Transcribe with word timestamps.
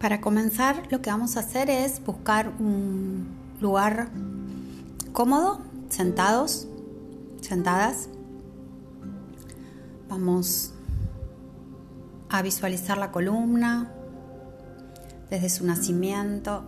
Para 0.00 0.22
comenzar, 0.22 0.90
lo 0.90 1.02
que 1.02 1.10
vamos 1.10 1.36
a 1.36 1.40
hacer 1.40 1.68
es 1.68 2.02
buscar 2.02 2.54
un 2.58 3.28
lugar 3.60 4.08
cómodo, 5.12 5.60
sentados, 5.90 6.66
sentadas. 7.42 8.08
Vamos 10.08 10.72
a 12.30 12.40
visualizar 12.40 12.96
la 12.96 13.12
columna 13.12 13.92
desde 15.28 15.50
su 15.50 15.66
nacimiento, 15.66 16.64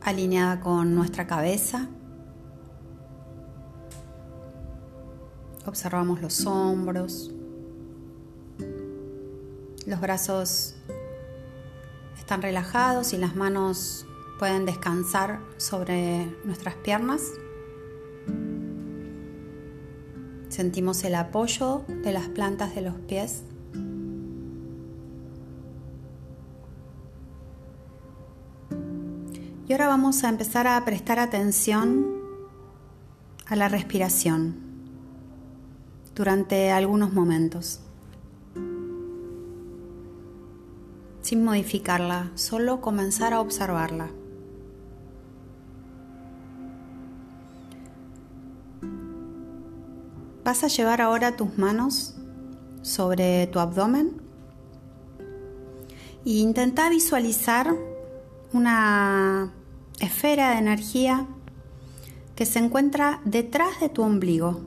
alineada 0.00 0.60
con 0.60 0.94
nuestra 0.94 1.26
cabeza. 1.26 1.88
Observamos 5.66 6.22
los 6.22 6.46
hombros, 6.46 7.30
los 9.86 10.00
brazos 10.00 10.74
están 12.18 12.42
relajados 12.42 13.12
y 13.12 13.18
las 13.18 13.36
manos 13.36 14.06
pueden 14.38 14.64
descansar 14.64 15.40
sobre 15.58 16.26
nuestras 16.44 16.74
piernas. 16.76 17.22
Sentimos 20.48 21.04
el 21.04 21.14
apoyo 21.14 21.84
de 21.88 22.12
las 22.12 22.28
plantas 22.28 22.74
de 22.74 22.82
los 22.82 22.94
pies. 22.94 23.42
Y 29.66 29.72
ahora 29.72 29.88
vamos 29.88 30.24
a 30.24 30.28
empezar 30.28 30.66
a 30.66 30.84
prestar 30.84 31.18
atención 31.18 32.06
a 33.46 33.56
la 33.56 33.68
respiración 33.68 34.56
durante 36.14 36.70
algunos 36.70 37.12
momentos. 37.12 37.80
Sin 41.34 41.42
modificarla, 41.42 42.30
solo 42.36 42.80
comenzar 42.80 43.32
a 43.32 43.40
observarla. 43.40 44.08
Vas 50.44 50.62
a 50.62 50.68
llevar 50.68 51.00
ahora 51.00 51.34
tus 51.34 51.58
manos 51.58 52.14
sobre 52.82 53.48
tu 53.48 53.58
abdomen 53.58 54.12
e 56.24 56.34
intenta 56.38 56.88
visualizar 56.88 57.74
una 58.52 59.52
esfera 59.98 60.52
de 60.52 60.58
energía 60.58 61.26
que 62.36 62.46
se 62.46 62.60
encuentra 62.60 63.20
detrás 63.24 63.80
de 63.80 63.88
tu 63.88 64.02
ombligo. 64.02 64.60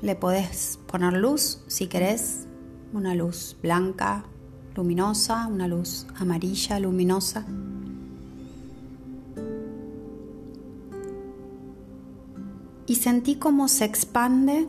Le 0.00 0.16
podés 0.16 0.78
poner 0.86 1.12
luz 1.12 1.62
si 1.66 1.88
querés 1.88 2.46
una 2.92 3.14
luz 3.14 3.56
blanca, 3.62 4.24
luminosa, 4.74 5.46
una 5.46 5.68
luz 5.68 6.06
amarilla, 6.16 6.80
luminosa. 6.80 7.44
Y 12.86 12.96
sentí 12.96 13.36
cómo 13.36 13.68
se 13.68 13.84
expande 13.84 14.66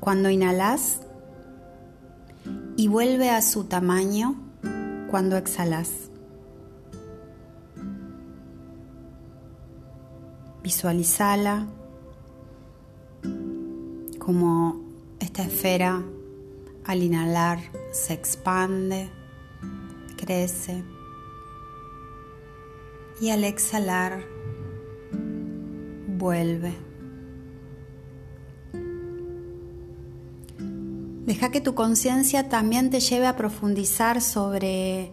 cuando 0.00 0.28
inhalas 0.28 1.00
y 2.76 2.88
vuelve 2.88 3.30
a 3.30 3.42
su 3.42 3.64
tamaño 3.64 4.34
cuando 5.08 5.36
exhalas. 5.36 6.10
Visualizala 10.62 11.66
como 14.18 14.80
esta 15.20 15.44
esfera 15.44 16.02
al 16.86 17.02
inhalar 17.02 17.58
se 17.92 18.14
expande, 18.14 19.10
crece 20.16 20.84
y 23.20 23.30
al 23.30 23.42
exhalar 23.44 24.22
vuelve. 26.16 26.74
Deja 31.26 31.50
que 31.50 31.60
tu 31.60 31.74
conciencia 31.74 32.48
también 32.48 32.90
te 32.90 33.00
lleve 33.00 33.26
a 33.26 33.36
profundizar 33.36 34.22
sobre 34.22 35.10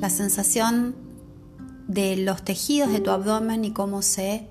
la 0.00 0.10
sensación 0.10 0.96
de 1.86 2.16
los 2.16 2.42
tejidos 2.42 2.90
de 2.90 2.98
tu 2.98 3.10
abdomen 3.10 3.64
y 3.64 3.72
cómo 3.72 4.02
se 4.02 4.48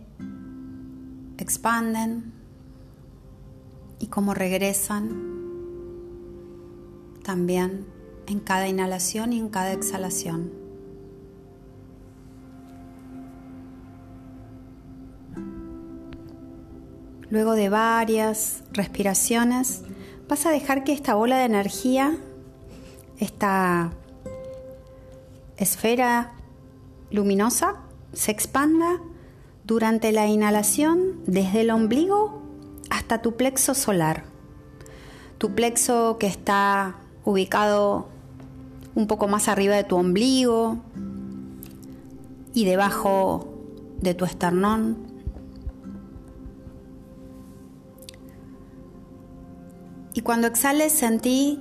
expanden 1.38 2.32
y 4.00 4.08
cómo 4.08 4.34
regresan 4.34 5.35
también 7.26 7.88
en 8.28 8.40
cada 8.40 8.68
inhalación 8.68 9.34
y 9.34 9.40
en 9.40 9.50
cada 9.50 9.74
exhalación. 9.74 10.52
Luego 17.30 17.54
de 17.54 17.70
varias 17.70 18.64
respiraciones, 18.72 19.82
vas 20.30 20.46
a 20.46 20.52
dejar 20.52 20.84
que 20.84 20.94
esta 20.94 21.16
bola 21.16 21.40
de 21.40 21.46
energía, 21.46 22.16
esta 23.18 23.92
esfera 25.58 26.34
luminosa, 27.10 27.82
se 28.14 28.32
expanda 28.32 29.02
durante 29.64 30.12
la 30.12 30.28
inhalación 30.28 31.24
desde 31.26 31.62
el 31.62 31.72
ombligo 31.72 32.44
hasta 32.92 33.24
tu 33.24 33.36
plexo 33.36 33.74
solar. 33.74 34.26
Tu 35.40 35.56
plexo 35.56 36.18
que 36.20 36.28
está 36.28 36.96
ubicado 37.26 38.08
un 38.94 39.08
poco 39.08 39.28
más 39.28 39.48
arriba 39.50 39.76
de 39.76 39.84
tu 39.84 39.98
ombligo 39.98 40.78
y 42.54 42.66
debajo 42.66 43.48
de 44.00 44.14
tu 44.14 44.24
esternón. 44.26 44.98
Y 50.14 50.22
cuando 50.22 50.48
exhales 50.48 50.94
sentí 50.94 51.60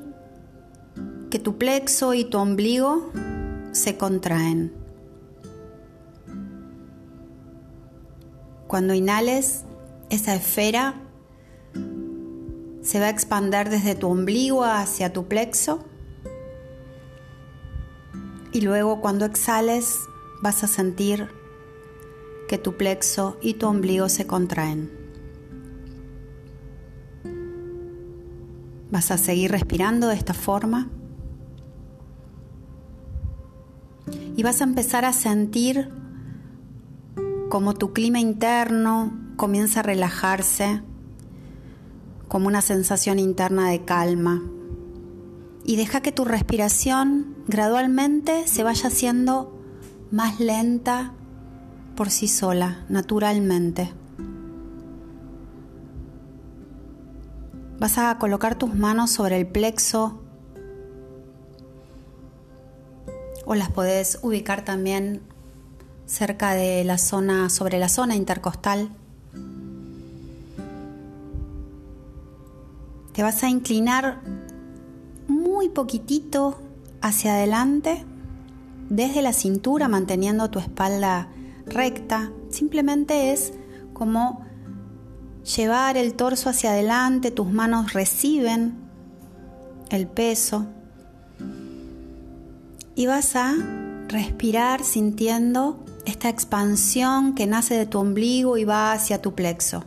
que 1.31 1.41
tu 1.41 1.59
plexo 1.59 2.15
y 2.15 2.25
tu 2.25 2.39
ombligo 2.39 3.11
se 3.73 3.97
contraen. 3.97 4.73
Cuando 8.69 8.95
inhales, 8.95 9.65
esa 10.11 10.37
esfera 10.37 10.95
se 12.85 13.01
va 13.01 13.07
a 13.07 13.11
expandir 13.11 13.71
desde 13.71 13.95
tu 13.95 14.09
ombligo 14.09 14.63
hacia 14.63 15.13
tu 15.13 15.27
plexo. 15.27 15.83
Y 18.53 18.61
luego 18.61 19.01
cuando 19.01 19.25
exhales 19.25 19.99
vas 20.43 20.63
a 20.63 20.67
sentir 20.69 21.29
que 22.47 22.59
tu 22.59 22.77
plexo 22.77 23.39
y 23.41 23.55
tu 23.55 23.67
ombligo 23.67 24.09
se 24.11 24.27
contraen. 24.27 24.93
Vas 28.91 29.11
a 29.11 29.17
seguir 29.17 29.51
respirando 29.51 30.09
de 30.09 30.15
esta 30.15 30.35
forma. 30.35 30.91
Y 34.37 34.43
vas 34.43 34.61
a 34.61 34.65
empezar 34.65 35.07
a 35.07 35.15
sentir 35.15 35.91
como 37.49 37.73
tu 37.73 37.95
clima 37.95 38.21
interno 38.21 39.19
comienza 39.37 39.81
a 39.81 39.85
relajarse 39.85 40.83
como 42.35 42.49
una 42.49 42.63
sensación 42.63 43.21
interna 43.21 43.71
de 43.71 43.85
calma. 43.85 44.43
Y 45.63 45.77
deja 45.77 46.01
que 46.01 46.11
tu 46.11 46.25
respiración 46.25 47.37
gradualmente 47.47 48.49
se 48.49 48.65
vaya 48.65 48.89
haciendo 48.89 49.57
más 50.11 50.41
lenta 50.41 51.13
por 51.95 52.11
sí 52.11 52.27
sola, 52.27 52.87
naturalmente. 52.89 53.93
Vas 57.79 57.99
a 57.99 58.19
colocar 58.19 58.59
tus 58.59 58.75
manos 58.75 59.13
sobre 59.13 59.39
el 59.39 59.47
plexo 59.47 60.21
o 63.47 63.55
las 63.55 63.71
podés 63.71 64.19
ubicar 64.23 64.65
también 64.65 65.23
cerca 66.05 66.55
de 66.55 66.83
la 66.83 66.99
zona, 66.99 67.49
sobre 67.49 67.79
la 67.79 67.89
zona 67.89 68.17
intercostal. 68.17 68.91
Te 73.15 73.23
vas 73.23 73.45
a 73.45 73.49
inclinar 73.49 74.21
muy 75.29 75.69
poquitito 75.69 76.61
hacia 77.01 77.35
adelante, 77.35 78.05
desde 78.91 79.23
la 79.23 79.33
cintura, 79.33 79.87
manteniendo 79.87 80.51
tu 80.51 80.59
espalda 80.59 81.29
recta. 81.65 82.33
Simplemente 82.51 83.33
es 83.33 83.53
como 83.93 84.45
llevar 85.57 85.97
el 85.97 86.15
torso 86.15 86.51
hacia 86.51 86.73
adelante, 86.73 87.31
tus 87.31 87.53
manos 87.53 87.93
reciben 87.93 88.75
el 89.91 90.09
peso 90.09 90.67
y 92.97 93.07
vas 93.07 93.37
a 93.37 93.55
respirar 94.09 94.83
sintiendo 94.83 95.85
esta 96.05 96.29
expansión 96.29 97.37
que 97.37 97.47
nace 97.47 97.75
de 97.75 97.87
tu 97.87 98.01
ombligo 98.01 98.57
y 98.57 98.65
va 98.65 98.93
hacia 98.93 99.23
tu 99.23 99.37
plexo. 99.37 99.85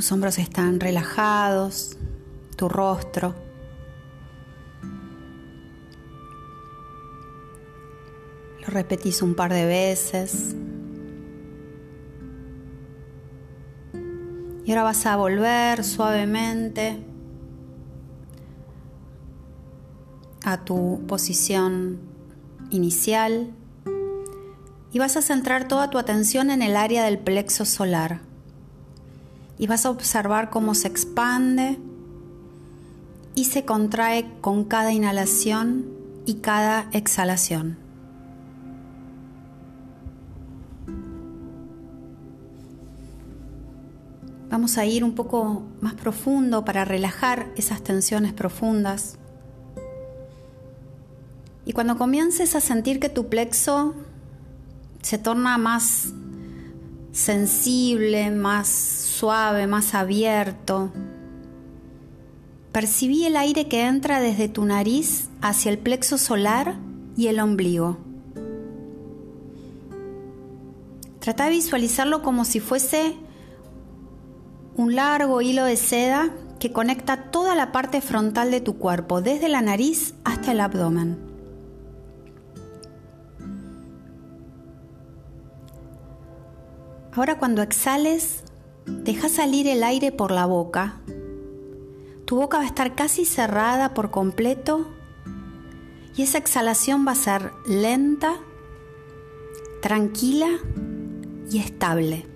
Tus 0.00 0.12
hombros 0.12 0.38
están 0.38 0.80
relajados, 0.80 1.98
tu 2.56 2.70
rostro. 2.70 3.34
Lo 8.62 8.66
repetís 8.68 9.20
un 9.20 9.34
par 9.34 9.52
de 9.52 9.66
veces. 9.66 10.56
Y 14.64 14.70
ahora 14.70 14.84
vas 14.84 15.04
a 15.04 15.18
volver 15.18 15.84
suavemente 15.84 17.04
a 20.44 20.64
tu 20.64 21.04
posición 21.06 22.00
inicial 22.70 23.50
y 24.92 24.98
vas 24.98 25.18
a 25.18 25.20
centrar 25.20 25.68
toda 25.68 25.90
tu 25.90 25.98
atención 25.98 26.50
en 26.50 26.62
el 26.62 26.74
área 26.74 27.04
del 27.04 27.18
plexo 27.18 27.66
solar. 27.66 28.29
Y 29.60 29.68
vas 29.68 29.86
a 29.86 29.90
observar 29.90 30.50
cómo 30.50 30.74
se 30.74 30.88
expande 30.88 31.78
y 33.36 33.44
se 33.44 33.64
contrae 33.64 34.26
con 34.40 34.64
cada 34.64 34.92
inhalación 34.92 35.86
y 36.26 36.36
cada 36.40 36.88
exhalación. 36.92 37.78
Vamos 44.50 44.78
a 44.78 44.84
ir 44.84 45.04
un 45.04 45.14
poco 45.14 45.62
más 45.80 45.94
profundo 45.94 46.64
para 46.64 46.84
relajar 46.84 47.52
esas 47.56 47.82
tensiones 47.82 48.32
profundas. 48.32 49.16
Y 51.64 51.72
cuando 51.72 51.96
comiences 51.96 52.56
a 52.56 52.60
sentir 52.60 52.98
que 52.98 53.08
tu 53.08 53.28
plexo 53.28 53.94
se 55.02 55.18
torna 55.18 55.56
más 55.56 56.12
sensible, 57.12 58.30
más 58.30 58.68
suave, 58.68 59.66
más 59.66 59.94
abierto, 59.94 60.92
percibí 62.72 63.24
el 63.24 63.36
aire 63.36 63.68
que 63.68 63.84
entra 63.84 64.20
desde 64.20 64.48
tu 64.48 64.64
nariz 64.64 65.28
hacia 65.42 65.70
el 65.70 65.78
plexo 65.78 66.18
solar 66.18 66.76
y 67.16 67.26
el 67.26 67.40
ombligo. 67.40 67.98
Trata 71.18 71.44
de 71.44 71.50
visualizarlo 71.50 72.22
como 72.22 72.44
si 72.44 72.60
fuese 72.60 73.14
un 74.74 74.94
largo 74.94 75.42
hilo 75.42 75.64
de 75.64 75.76
seda 75.76 76.30
que 76.58 76.72
conecta 76.72 77.30
toda 77.30 77.54
la 77.54 77.72
parte 77.72 78.00
frontal 78.00 78.50
de 78.50 78.60
tu 78.60 78.78
cuerpo, 78.78 79.20
desde 79.20 79.48
la 79.48 79.60
nariz 79.60 80.14
hasta 80.24 80.52
el 80.52 80.60
abdomen. 80.60 81.29
Ahora 87.12 87.38
cuando 87.38 87.62
exhales, 87.62 88.44
deja 88.86 89.28
salir 89.28 89.66
el 89.66 89.82
aire 89.82 90.12
por 90.12 90.30
la 90.30 90.46
boca. 90.46 91.00
Tu 92.24 92.36
boca 92.36 92.58
va 92.58 92.64
a 92.64 92.66
estar 92.66 92.94
casi 92.94 93.24
cerrada 93.24 93.94
por 93.94 94.10
completo 94.10 94.88
y 96.16 96.22
esa 96.22 96.38
exhalación 96.38 97.06
va 97.06 97.12
a 97.12 97.16
ser 97.16 97.52
lenta, 97.66 98.36
tranquila 99.82 100.48
y 101.50 101.58
estable 101.58 102.30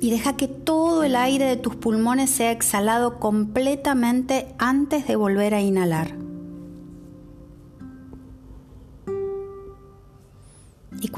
y 0.00 0.10
deja 0.10 0.36
que 0.36 0.48
todo 0.48 1.02
el 1.02 1.16
aire 1.16 1.44
de 1.46 1.56
tus 1.56 1.76
pulmones 1.76 2.30
sea 2.30 2.52
exhalado 2.52 3.18
completamente 3.18 4.54
antes 4.58 5.06
de 5.06 5.16
volver 5.16 5.54
a 5.54 5.60
inhalar. 5.60 6.17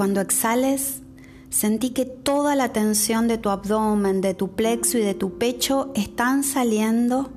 Cuando 0.01 0.19
exhales, 0.19 1.03
sentí 1.51 1.91
que 1.91 2.05
toda 2.05 2.55
la 2.55 2.73
tensión 2.73 3.27
de 3.27 3.37
tu 3.37 3.49
abdomen, 3.49 4.19
de 4.19 4.33
tu 4.33 4.55
plexo 4.55 4.97
y 4.97 5.01
de 5.01 5.13
tu 5.13 5.37
pecho 5.37 5.91
están 5.93 6.43
saliendo 6.43 7.29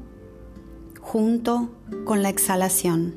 junto 0.99 1.75
con 2.06 2.22
la 2.22 2.31
exhalación. 2.31 3.16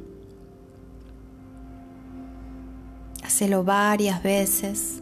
Hacelo 3.23 3.63
varias 3.63 4.21
veces. 4.21 5.01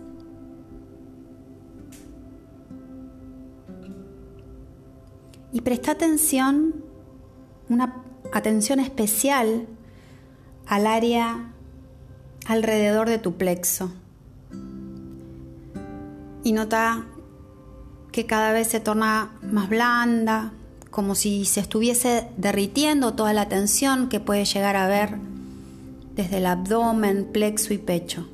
y 5.51 5.61
presta 5.61 5.93
atención, 5.93 6.83
una 7.67 8.03
atención 8.31 8.79
especial 8.79 9.65
al 10.67 10.85
área 10.85 11.51
alrededor 12.45 13.09
de 13.09 13.17
tu 13.17 13.37
plexo. 13.37 13.89
Y 16.45 16.51
nota 16.51 17.07
que 18.11 18.27
cada 18.27 18.51
vez 18.51 18.67
se 18.67 18.79
torna 18.79 19.31
más 19.41 19.67
blanda, 19.67 20.53
como 20.91 21.15
si 21.15 21.43
se 21.43 21.59
estuviese 21.59 22.29
derritiendo 22.37 23.15
toda 23.15 23.33
la 23.33 23.49
tensión 23.49 24.09
que 24.09 24.19
puede 24.19 24.45
llegar 24.45 24.75
a 24.75 24.87
ver 24.87 25.17
desde 26.13 26.37
el 26.37 26.45
abdomen, 26.45 27.31
plexo 27.33 27.73
y 27.73 27.79
pecho. 27.79 28.29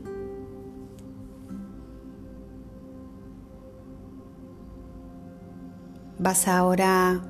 Vas 6.20 6.50
ahora 6.50 7.22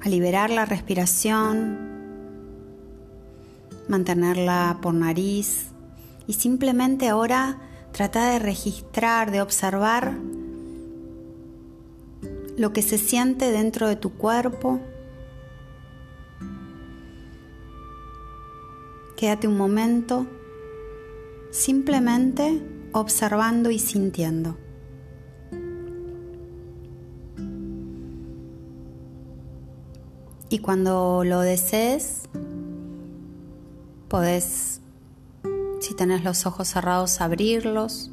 a 0.00 0.08
liberar 0.08 0.48
la 0.48 0.64
respiración, 0.64 1.78
mantenerla 3.88 4.78
por 4.80 4.94
nariz 4.94 5.66
y 6.26 6.32
simplemente 6.32 7.10
ahora 7.10 7.58
trata 7.92 8.30
de 8.30 8.38
registrar, 8.38 9.30
de 9.30 9.40
observar 9.40 10.14
lo 12.56 12.72
que 12.72 12.82
se 12.82 12.98
siente 12.98 13.50
dentro 13.50 13.88
de 13.88 13.96
tu 13.96 14.10
cuerpo. 14.12 14.80
Quédate 19.16 19.46
un 19.46 19.56
momento 19.56 20.26
simplemente 21.50 22.62
observando 22.92 23.70
y 23.70 23.78
sintiendo. 23.78 24.56
Y 30.48 30.58
cuando 30.58 31.24
lo 31.24 31.40
desees, 31.40 32.28
podés, 34.08 34.81
si 35.92 35.96
tenés 35.96 36.24
los 36.24 36.46
ojos 36.46 36.68
cerrados, 36.68 37.20
abrirlos 37.20 38.10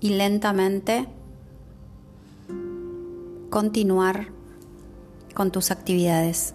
y 0.00 0.10
lentamente 0.10 1.08
continuar 3.50 4.28
con 5.34 5.50
tus 5.50 5.72
actividades. 5.72 6.54